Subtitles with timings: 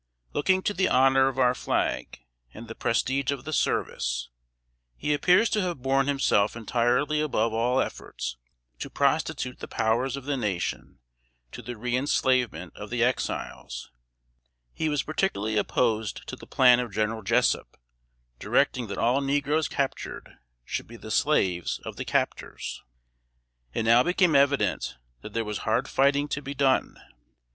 [0.33, 2.21] Looking to the honor of our flag
[2.55, 4.31] and the prestige of the service,
[4.97, 8.35] he appears to have borne himself entirely above all efforts
[8.79, 10.97] to prostitute the powers of the nation
[11.51, 13.91] to the reënslavement of the Exiles.
[14.73, 17.77] He was particularly opposed to the plan of General Jessup,
[18.39, 22.81] directing that all negroes captured should be the slaves of the captors.
[23.71, 26.99] It now became evident that there was hard fighting to be done.